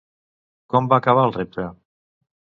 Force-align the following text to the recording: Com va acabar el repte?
Com 0.73 0.89
va 0.95 0.99
acabar 1.03 1.27
el 1.31 1.35
repte? 1.37 1.69